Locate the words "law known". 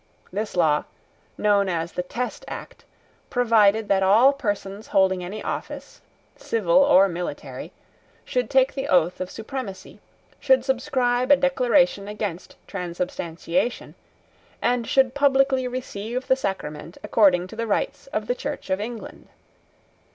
0.55-1.69